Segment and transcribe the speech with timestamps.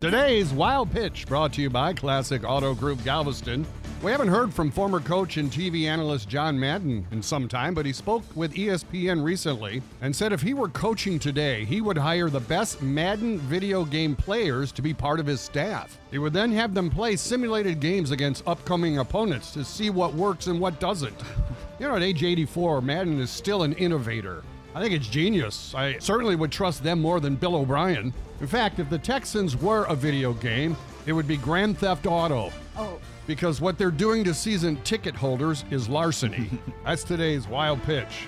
[0.00, 3.66] Today's Wild Pitch brought to you by Classic Auto Group Galveston.
[4.00, 7.84] We haven't heard from former coach and TV analyst John Madden in some time, but
[7.84, 12.30] he spoke with ESPN recently and said if he were coaching today, he would hire
[12.30, 15.98] the best Madden video game players to be part of his staff.
[16.12, 20.46] He would then have them play simulated games against upcoming opponents to see what works
[20.46, 21.20] and what doesn't.
[21.80, 24.42] You know, at age 84, Madden is still an innovator.
[24.74, 25.74] I think it's genius.
[25.74, 28.12] I certainly would trust them more than Bill O'Brien.
[28.40, 30.76] In fact, if the Texans were a video game,
[31.06, 32.52] it would be Grand Theft Auto.
[32.76, 36.50] Oh, Because what they're doing to season ticket holders is larceny.
[36.84, 38.26] That's today's wild pitch.